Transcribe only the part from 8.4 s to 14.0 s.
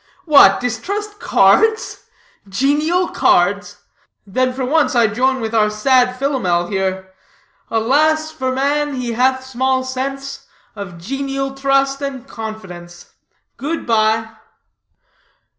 man, he hath small sense Of genial trust and confidence.' Good